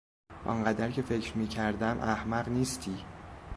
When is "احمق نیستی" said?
1.99-3.05